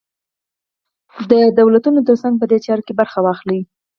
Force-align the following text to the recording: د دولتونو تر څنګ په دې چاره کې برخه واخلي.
د 1.31 1.31
دولتونو 1.59 1.99
تر 2.07 2.15
څنګ 2.23 2.35
په 2.41 2.45
دې 2.51 2.57
چاره 2.65 2.81
کې 2.87 2.93
برخه 2.99 3.19
واخلي. 3.21 3.59